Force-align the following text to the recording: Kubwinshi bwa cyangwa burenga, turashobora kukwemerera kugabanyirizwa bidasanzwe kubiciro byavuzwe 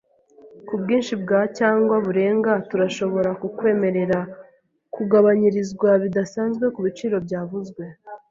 Kubwinshi 0.67 1.13
bwa 1.23 1.41
cyangwa 1.57 1.95
burenga, 2.05 2.51
turashobora 2.69 3.29
kukwemerera 3.41 4.19
kugabanyirizwa 4.95 5.89
bidasanzwe 6.03 6.65
kubiciro 6.75 7.15
byavuzwe 7.27 7.83